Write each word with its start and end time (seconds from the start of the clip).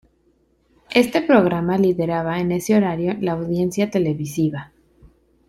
Este 0.95 1.21
programa 1.21 1.77
lideraba 1.77 2.39
en 2.39 2.51
ese 2.53 2.75
horario 2.75 3.13
la 3.21 3.33
audiencia 3.33 3.91
televisiva. 3.91 4.71